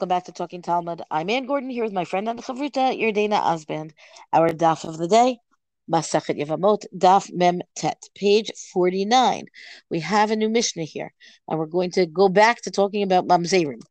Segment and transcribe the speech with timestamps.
[0.00, 1.02] Welcome back to Talking Talmud.
[1.10, 3.90] I'm Anne Gordon here with my friend and chavruta Yardaena Osband.
[4.32, 5.36] Our daf of the day,
[5.92, 9.44] Masachet Yevamot, daf Mem Tet, page 49.
[9.90, 11.12] We have a new Mishnah here,
[11.46, 13.82] and we're going to go back to talking about Mamzerim.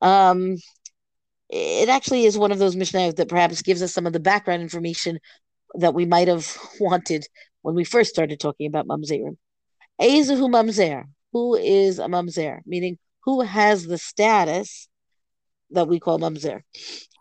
[0.00, 0.56] Um,
[1.48, 4.62] it actually is one of those Mishnah that perhaps gives us some of the background
[4.62, 5.20] information
[5.74, 7.24] that we might have wanted
[7.60, 9.36] when we first started talking about Mamzerim.
[10.00, 14.88] Ezehu Mamzer, who is a Mamzer, meaning who has the status
[15.72, 16.62] that we call mamzer.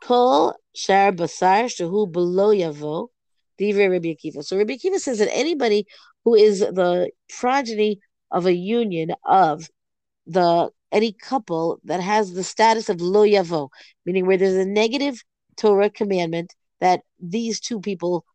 [0.04, 3.08] Kol shar basar shehu below yavo
[3.60, 4.44] divrei Rabbi Akiva.
[4.44, 5.86] So Rabbi Akiva says that anybody
[6.26, 8.00] who is the progeny
[8.32, 9.70] of a union of
[10.26, 13.70] the any couple that has the status of lo yavo,
[14.06, 15.24] meaning where there's a negative
[15.58, 18.26] Torah commandment that these two people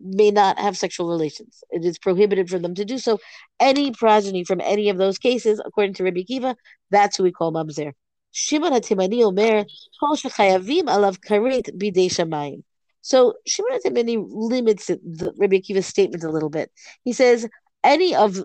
[0.00, 1.62] may not have sexual relations.
[1.70, 3.18] It is prohibited for them to do so.
[3.58, 6.56] Any progeny from any of those cases, according to Rabbi Kiva,
[6.90, 7.92] that's who we call mamzer.
[8.32, 9.64] Shimon HaTimani Omer,
[10.00, 12.62] Kol Shechayavim Alav Bidei Shamayim.
[13.00, 16.70] So Shimon HaTimani limits the Rabbi Akiva's statement a little bit.
[17.04, 17.48] He says
[17.84, 18.38] any of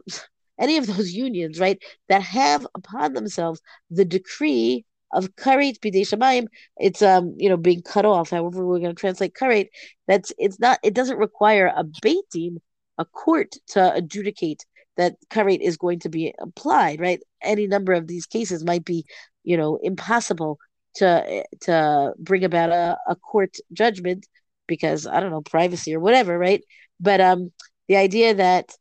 [0.60, 6.48] any of those unions, right, that have upon themselves the decree of karet bidei shamayim,
[6.78, 8.30] it's um you know being cut off.
[8.32, 9.68] However, we're going to translate karet.
[10.08, 10.80] That's it's not.
[10.84, 12.62] It doesn't require a beit din,
[12.98, 14.66] a court to adjudicate
[14.98, 17.00] that karet is going to be applied.
[17.00, 19.06] Right, any number of these cases might be
[19.44, 20.60] you know impossible
[20.96, 24.28] to to bring about a, a court judgment
[24.68, 26.64] because I don't know privacy or whatever, right?
[27.00, 27.52] But um,
[27.88, 28.76] the idea that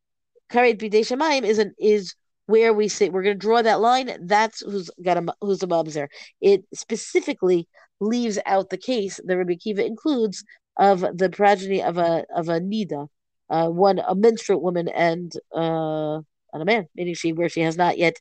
[0.50, 2.14] karet bidei shamayim is an is
[2.46, 4.10] where we say we're going to draw that line.
[4.26, 6.08] That's who's got a who's a mamzer.
[6.40, 7.68] It specifically
[8.00, 10.44] leaves out the case that Rabbi Kiva includes
[10.76, 13.08] of the progeny of a of a nida,
[13.50, 16.16] uh, one a menstrual woman and uh,
[16.52, 18.16] and a man, meaning she where she has not yet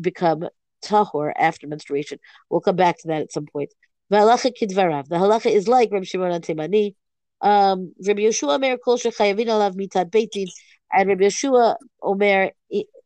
[0.00, 0.48] become
[0.82, 2.18] tahor after menstruation.
[2.50, 3.70] We'll come back to that at some point.
[4.10, 6.94] The halacha is like Rabbi Shimon Timani.
[7.40, 10.48] Um, Rabbi Yeshua Omer Kol Shechayavin Alav Mitat Beit Din,
[10.92, 12.50] and Rabbi Yeshua Omer,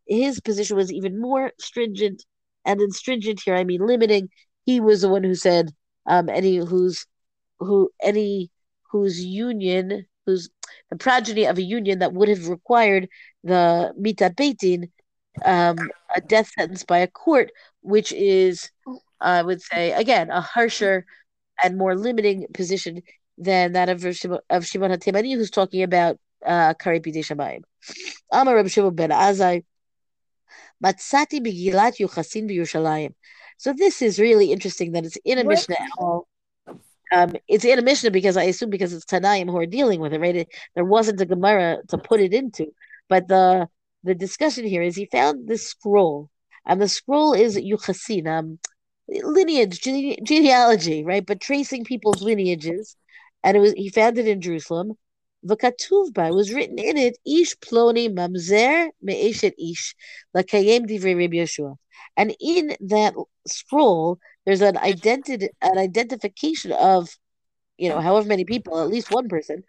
[0.07, 2.25] his position was even more stringent,
[2.65, 4.29] and in stringent here I mean limiting.
[4.65, 5.71] He was the one who said,
[6.07, 7.05] um, any who's
[7.59, 8.51] who any
[8.91, 10.49] whose union, whose
[10.91, 13.09] the progeny of a union that would have required
[13.45, 14.91] the Mitat Beit Din
[15.45, 15.79] um,
[16.15, 18.71] a death sentence by a court, which is,
[19.21, 21.07] I would say, again, a harsher
[21.63, 23.03] and more limiting position
[23.39, 27.63] than that of, of Shimon HaTimani, who's talking about uh, Kari Pidei Shamayim.
[28.31, 29.65] Amar Reb Shimon ben Azai,
[30.85, 33.15] Matzati Begilat Yuchasin B'Yushalayim.
[33.57, 35.45] So this is really interesting that it's in a?
[35.45, 36.27] Mishnah at all.
[37.15, 40.15] Um, it's in a Mishnah because I assume because it's Tanaim who are dealing with
[40.15, 40.37] it, right?
[40.37, 42.73] It, there wasn't a Gemara to put it into,
[43.09, 43.69] but the
[44.05, 46.31] the discussion here is he found this scroll,
[46.67, 48.59] and the scroll is Yuchasin, um,
[49.09, 51.25] lineage, gene- genealogy, right?
[51.25, 52.97] But tracing people's lineages,
[53.45, 54.95] and it was he found it in Jerusalem.
[55.45, 59.95] V'katuvba was written in it Ish Ploni Mamzer Me'eshet Ish
[60.37, 61.77] Lakayem Divrei Rabbi Yeshua,
[62.17, 63.15] and in that
[63.47, 67.09] scroll there's an identity, an identification of,
[67.77, 69.63] you know, however many people, at least one person,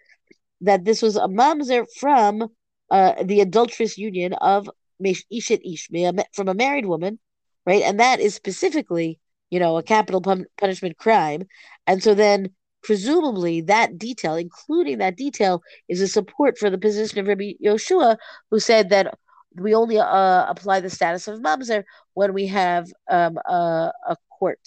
[0.61, 2.49] that this was a mamzer from
[2.93, 4.69] uh, the adulterous union of
[5.03, 5.89] ishet ish
[6.33, 7.17] from a married woman,
[7.65, 7.81] right?
[7.81, 11.43] And that is specifically, you know, a capital pun- punishment crime.
[11.87, 12.51] And so then
[12.83, 18.15] presumably that detail, including that detail, is a support for the position of Rabbi Yoshua,
[18.51, 19.17] who said that
[19.55, 21.83] we only uh, apply the status of mamzer
[22.13, 24.59] when we have um, a, a, court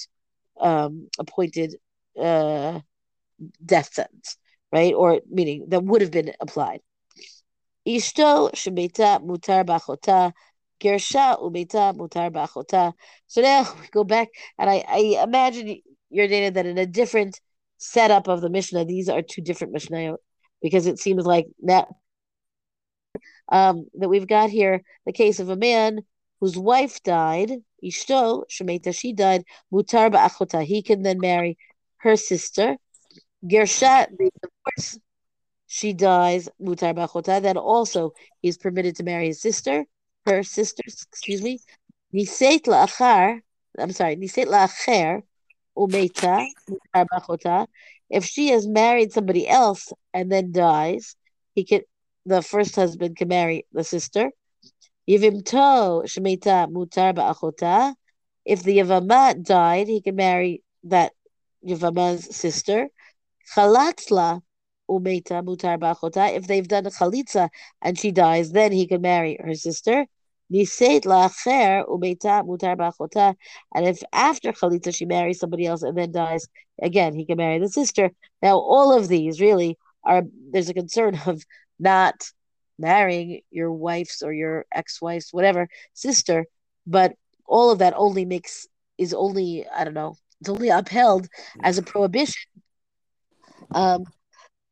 [0.61, 1.77] um, appointed
[2.21, 2.81] uh,
[3.65, 4.37] death sentence,
[4.73, 4.95] right?
[4.95, 6.81] Or meaning that would have been applied.
[7.87, 10.33] Ishto shemeta mutar bachota.
[10.81, 12.93] Gersha umeta mutar bachota.
[13.27, 15.81] So now we go back, and I, I imagine
[16.15, 17.41] Yardaena that in a different
[17.79, 20.17] setup of the Mishnah, these are two different Mishnah
[20.63, 21.89] because it seems like that
[23.51, 26.01] um, that we've got here the case of a man
[26.41, 30.63] whose wife died, Ishto Shemeta, she died, Mutar ba'achota.
[30.63, 31.57] He can then marry
[31.99, 32.77] her sister.
[33.45, 34.99] Gersha, the divorce
[35.67, 39.85] she dies, mutar bachota, then also he's permitted to marry his sister,
[40.25, 41.59] her sister, excuse me.
[42.15, 43.41] Niseit la'achar,
[43.79, 45.23] I'm sorry, niseit la'acher,
[45.77, 47.67] umeta, mutar bachota.
[48.09, 51.17] If she has married somebody else and then dies,
[51.55, 51.83] he can,
[52.25, 54.31] the first husband can marry the sister.
[55.09, 57.95] Yivimto shemeta mutar ba'achota.
[58.45, 61.13] If the Yavama died, he can marry that
[61.67, 62.89] Yavama's sister.
[63.55, 64.43] Chalatzla
[64.89, 66.35] umeta mutar.
[66.35, 67.49] If they've done a chalitza
[67.83, 70.07] and she dies, then he can marry her sister.
[70.53, 73.35] Niseit umeta mutar.
[73.75, 76.47] And if after chalitza she marries somebody else and then dies,
[76.81, 78.11] again he can marry the sister.
[78.43, 80.23] Now all of these really are
[80.53, 81.45] there's a concern of
[81.79, 82.31] not
[82.79, 86.47] marrying your wife's or your ex-wife's whatever sister,
[86.87, 87.15] but
[87.47, 88.67] all of that only makes
[88.99, 91.29] is only I don't know it's only upheld
[91.63, 92.51] as a prohibition
[93.73, 94.05] um,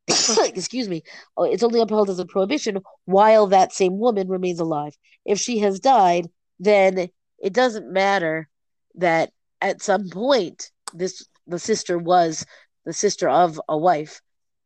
[0.43, 1.03] excuse me,
[1.37, 4.95] oh, it's only upheld as a prohibition while that same woman remains alive.
[5.25, 6.27] If she has died,
[6.59, 7.09] then
[7.39, 8.47] it doesn't matter
[8.95, 9.31] that
[9.61, 12.45] at some point this the sister was
[12.85, 14.21] the sister of a wife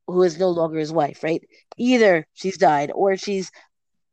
[0.07, 1.41] who is no longer his wife, right?
[1.77, 3.51] Either she's died or she's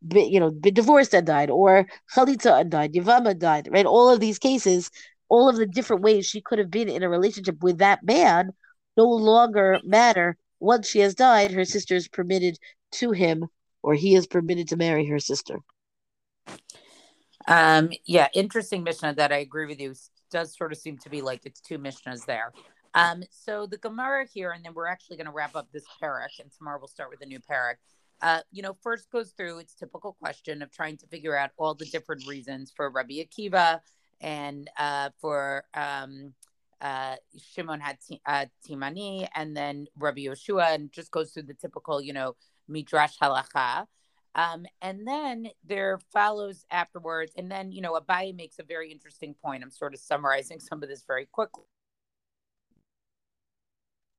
[0.06, 3.86] been, you know been divorced and died, or Chalitza and died, Yavama died, right?
[3.86, 4.90] All of these cases,
[5.28, 8.50] all of the different ways she could have been in a relationship with that man
[8.96, 12.58] no longer matter once she has died, her sister is permitted
[12.92, 13.46] to him,
[13.82, 15.58] or he is permitted to marry her sister.
[17.48, 19.94] Um, yeah, interesting Mishnah that I agree with you.
[20.30, 22.52] Does sort of seem to be like it's two Mishnahs there.
[22.94, 26.40] Um, so the Gemara here, and then we're actually going to wrap up this parak,
[26.40, 27.74] and tomorrow we'll start with a new parak.
[28.22, 31.74] Uh, you know, first goes through its typical question of trying to figure out all
[31.74, 33.80] the different reasons for Rabbi Akiva
[34.20, 36.32] and uh, for um,
[36.80, 42.00] uh, Shimon had uh, Timani, and then Rabbi Yoshua, and just goes through the typical,
[42.00, 42.36] you know,
[42.68, 43.86] midrash halacha.
[44.34, 49.34] Um, and then there follows afterwards, and then you know, Abaye makes a very interesting
[49.34, 49.62] point.
[49.62, 51.64] I'm sort of summarizing some of this very quickly.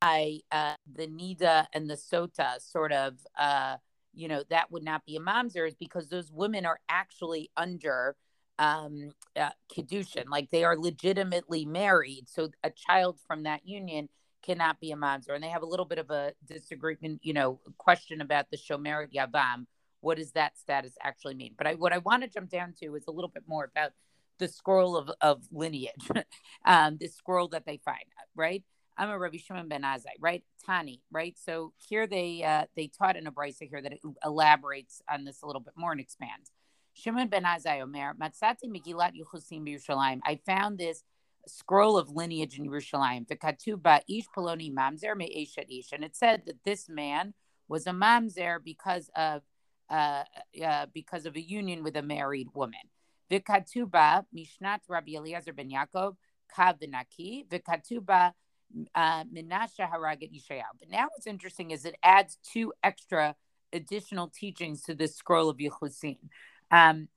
[0.02, 3.78] I uh, the Nida and the Sota sort of uh,
[4.14, 8.16] you know that would not be a mamzer is because those women are actually under
[8.60, 14.10] um uh, kedushin like they are legitimately married so a child from that union
[14.44, 17.60] cannot be a mamzer and they have a little bit of a disagreement you know
[17.78, 19.66] question about the shomer yavam
[20.02, 22.96] what does that status actually mean but I, what i want to jump down to
[22.96, 23.92] is a little bit more about
[24.40, 26.10] the scroll of, of lineage
[26.66, 28.06] um the scroll that they find
[28.36, 28.64] right
[28.98, 30.44] I'm a Rabbi Shimon ben Azai, right?
[30.66, 31.38] Tani, right?
[31.38, 35.44] So here they uh, they taught in a brisa here that it elaborates on this
[35.44, 36.52] a little bit more and expands.
[36.98, 40.20] Shimon ben Azai Omer, Matzati Megillat Yechusim Yerushalayim.
[40.24, 41.04] I found this
[41.46, 43.28] scroll of lineage in Yerushalayim.
[43.28, 45.92] V'katuba ish poloni mamzer me'eshet ish.
[45.92, 47.36] And it said that this man
[47.68, 49.44] was a mamzer because of
[49.90, 50.24] uh,
[50.66, 52.80] uh, because of a union with a married woman.
[53.30, 56.16] V'katuba mishnat Rabbi Eliezer ben Yaakov
[56.58, 57.48] kav venaki.
[57.48, 58.32] V'katuba
[58.96, 60.80] uh, Menashe Haragat Yishayahu.
[60.80, 63.36] But now what's interesting is it adds two extra
[63.72, 66.18] additional teachings to this scroll of Yechusin.
[66.72, 67.08] Um,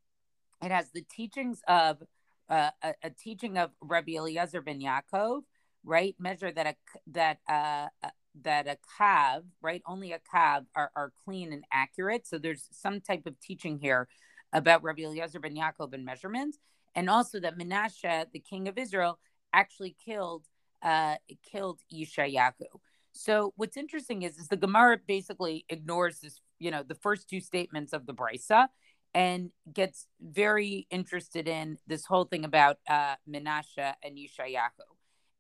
[0.63, 2.03] it has the teachings of
[2.49, 5.43] uh, a, a, teaching of Rabbi Eliezer ben Yaakov,
[5.85, 6.15] right?
[6.19, 6.75] Measure that a
[7.09, 8.09] that uh,
[8.43, 9.83] that a kav, right?
[9.87, 12.27] Only a kav are, are clean and accurate.
[12.27, 14.09] So there's some type of teaching here
[14.53, 16.59] about Rabbi Eliezer ben Yaakov and measurements,
[16.95, 19.19] and also that Menashe, the king of Israel,
[19.53, 20.47] actually killed
[20.83, 21.17] uh,
[21.51, 22.67] killed Yishayahu.
[23.13, 27.41] So what's interesting is, is the Gemara basically ignores this, you know, the first two
[27.41, 28.69] statements of the Brisa
[29.15, 34.87] and gets very interested in this whole thing about uh, and Yishayahu.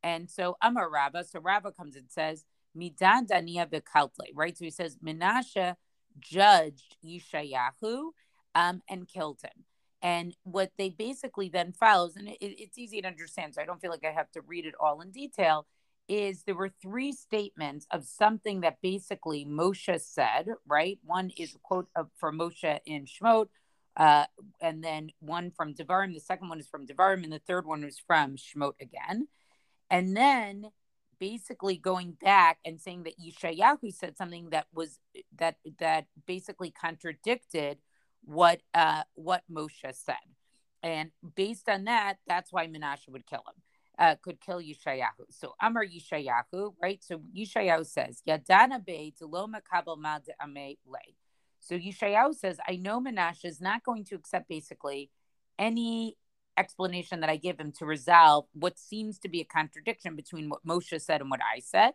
[0.02, 2.44] And so Amar Rabba, so Rabba comes and says,
[2.74, 4.56] Midan Dania Bekaltle, right?
[4.56, 5.74] So he says Menashe
[6.18, 8.10] judged Yishayahu
[8.54, 9.64] um, and killed him.
[10.02, 13.80] And what they basically then follows, and it, it's easy to understand, so I don't
[13.80, 15.66] feel like I have to read it all in detail,
[16.08, 20.98] is there were three statements of something that basically Moshe said, right?
[21.04, 23.48] One is a quote of, from Moshe in Shemot,
[23.96, 24.24] uh,
[24.60, 26.14] and then one from Devarim.
[26.14, 29.28] The second one is from Devarim, and the third one was from Shemot again.
[29.90, 30.70] And then
[31.18, 34.98] basically going back and saying that Yeshayahu said something that was
[35.36, 37.78] that that basically contradicted
[38.24, 40.16] what uh, what Moshe said.
[40.82, 43.62] And based on that, that's why Menashe would kill him,
[43.98, 45.26] uh, could kill Yishayahu.
[45.30, 47.02] So Amar Yishayahu, right?
[47.04, 51.14] So Yishayahu says, Yadana be makabel mad ame lay.
[51.60, 55.10] So Yishayahu says, I know Menashe is not going to accept basically
[55.58, 56.16] any
[56.56, 60.66] explanation that I give him to resolve what seems to be a contradiction between what
[60.66, 61.92] Moshe said and what I said.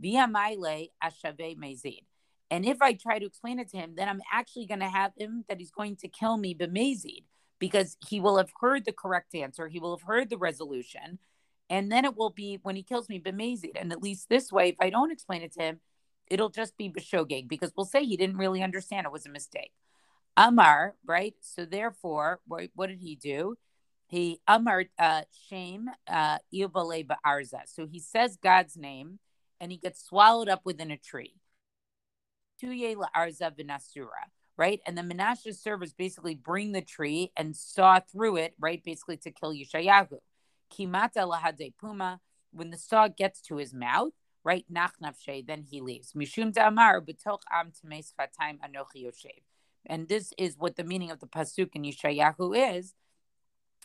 [0.00, 2.04] Via Maile Mezid.
[2.50, 5.12] And if I try to explain it to him, then I'm actually going to have
[5.16, 7.24] him that he's going to kill me bemazid
[7.58, 9.68] because he will have heard the correct answer.
[9.68, 11.18] He will have heard the resolution.
[11.68, 13.72] And then it will be when he kills me bemazid.
[13.74, 15.80] And at least this way, if I don't explain it to him,
[16.30, 19.06] it'll just be beshogeg because we'll say he didn't really understand.
[19.06, 19.72] It was a mistake.
[20.36, 21.34] Amar, right?
[21.40, 23.56] So therefore, what, what did he do?
[24.06, 27.60] He Amar uh, shame uh, Arza.
[27.66, 29.18] So he says God's name
[29.60, 31.34] and he gets swallowed up within a tree.
[32.62, 34.80] Tuye Arza Vinasura, right?
[34.86, 38.82] And the Menashe's servers basically bring the tree and saw through it, right?
[38.82, 40.18] Basically to kill Yeshayahu.
[40.72, 42.20] Kimata lahade puma.
[42.50, 44.12] When the saw gets to his mouth,
[44.48, 44.64] right?
[44.72, 46.14] Nachnafshe, then he leaves.
[46.14, 47.02] Mishum da'amar
[47.50, 49.42] am anochi.
[49.84, 52.94] And this is what the meaning of the pasuk in Yeshayahu is.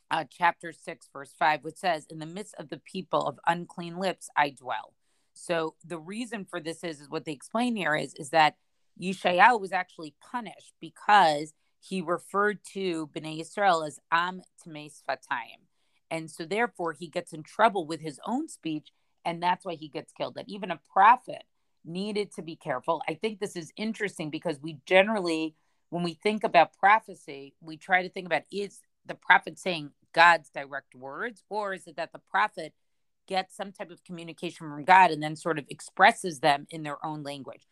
[0.10, 3.98] Uh, chapter 6, verse 5, which says, In the midst of the people of unclean
[3.98, 4.94] lips, I dwell.
[5.34, 8.56] So the reason for this is, is what they explain here is, is that
[9.02, 15.68] Yeshayahu was actually punished because he referred to Bnei Israel as Am Tmei Sfatayim.
[16.10, 18.94] And so therefore he gets in trouble with his own speech,
[19.26, 20.36] and that's why he gets killed.
[20.36, 21.44] That even a prophet
[21.86, 23.02] needed to be careful.
[23.08, 25.56] I think this is interesting because we generally,
[25.90, 30.50] when we think about prophecy, we try to think about is the prophet saying God's
[30.50, 32.74] direct words, or is it that the prophet
[33.28, 37.04] gets some type of communication from God and then sort of expresses them in their
[37.06, 37.68] own language?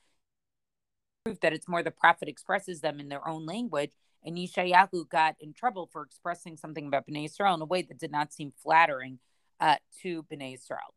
[1.26, 3.92] Proof that it's more the prophet expresses them in their own language.
[4.24, 8.00] And Yeshayahu got in trouble for expressing something about Bnei Israel in a way that
[8.00, 9.20] did not seem flattering
[9.60, 10.94] uh, to Bnei Israel.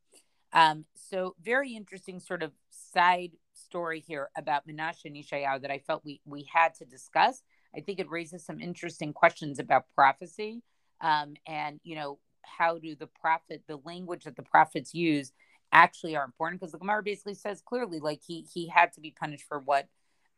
[0.54, 6.04] Um, so, very interesting sort of side story here about Menashe and that I felt
[6.04, 7.42] we, we had to discuss.
[7.76, 10.62] I think it raises some interesting questions about prophecy
[11.00, 15.32] um, and, you know, how do the prophet, the language that the prophets use
[15.72, 19.10] actually are important because the Gemara basically says clearly like he he had to be
[19.10, 19.88] punished for what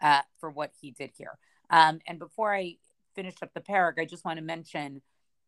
[0.01, 1.39] uh, for what he did here.
[1.71, 2.77] Um, and before I
[3.15, 5.03] finish up the parak, I just want to mention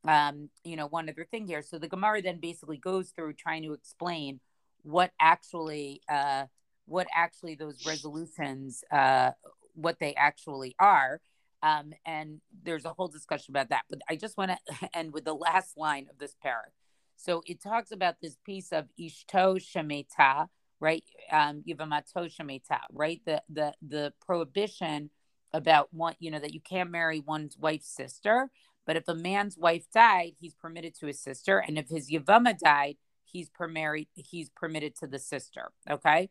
[0.07, 1.63] um, you know one other thing here.
[1.63, 4.41] So the Gemara then basically goes through trying to explain
[4.83, 6.45] what actually uh,
[6.87, 9.33] what actually those resolutions uh,
[9.75, 11.21] what they actually are.
[11.63, 13.83] Um, and there's a whole discussion about that.
[13.91, 16.73] But I just want to end with the last line of this parak.
[17.17, 20.47] So it talks about this piece of Ishto Shemeta,
[20.79, 21.05] right?
[21.33, 23.21] Um, Yivamato Shemeta, right?
[23.25, 25.11] The the the prohibition
[25.53, 28.51] about one, you know, that you can't marry one's wife's sister.
[28.87, 32.59] But if a man's wife died, he's permitted to his sister, and if his Yavama
[32.59, 32.97] died,
[33.31, 35.71] he's permitted he's permitted to the sister.
[35.89, 36.31] Okay.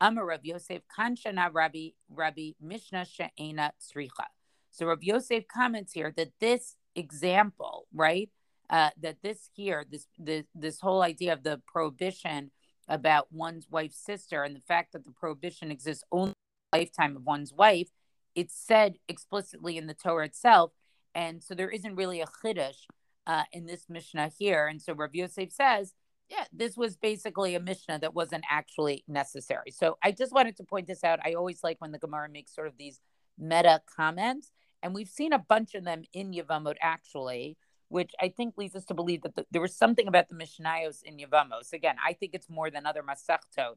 [0.00, 4.26] Amar Rav Yosef Kanshana Rabbi Rabbi Mishnah She'ena Tzricha.
[4.70, 8.30] So Rav Yosef comments here that this example, right,
[8.70, 12.50] uh, that this here, this, this this whole idea of the prohibition
[12.88, 16.32] about one's wife's sister and the fact that the prohibition exists only
[16.72, 17.88] lifetime of one's wife,
[18.34, 20.72] it's said explicitly in the Torah itself,
[21.14, 22.86] and so there isn't really a chiddush
[23.26, 24.66] uh, in this Mishnah here.
[24.66, 25.94] And so Rav Yosef says,
[26.28, 29.70] yeah, this was basically a Mishnah that wasn't actually necessary.
[29.70, 31.20] So I just wanted to point this out.
[31.24, 33.00] I always like when the Gemara makes sort of these
[33.38, 34.50] meta comments
[34.82, 37.56] and we've seen a bunch of them in Yavamot actually,
[37.88, 41.02] which I think leads us to believe that the, there was something about the Mishnayos
[41.02, 41.72] in Yavamos.
[41.72, 43.76] Again, I think it's more than other Masechtot.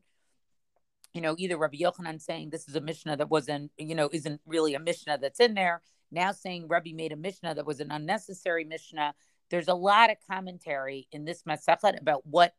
[1.14, 4.42] You know, either Rabbi Yochanan saying this is a Mishnah that wasn't, you know, isn't
[4.46, 5.82] really a Mishnah that's in there.
[6.12, 9.14] Now saying Rabbi made a Mishnah that was an unnecessary Mishnah.
[9.52, 12.54] There's a lot of commentary in this Masechet about what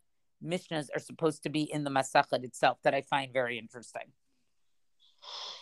[0.45, 4.13] Mishnahs are supposed to be in the Masechet itself that I find very interesting.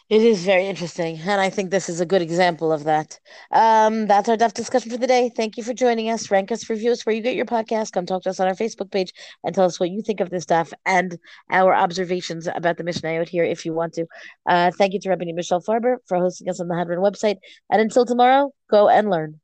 [0.08, 3.20] It is very interesting, and I think this is a good example of that.
[3.52, 5.30] Um, that's our Daf discussion for the day.
[5.36, 6.32] Thank you for joining us.
[6.32, 7.92] Rank us, review us where you get your podcast.
[7.92, 9.12] Come talk to us on our Facebook page
[9.44, 11.16] and tell us what you think of this stuff and
[11.50, 14.06] our observations about the Mishnah out here if you want to.
[14.48, 17.36] Uh, thank you to Rabbi Michelle Farber for hosting us on the Hadran website.
[17.70, 19.40] And until tomorrow, go and learn.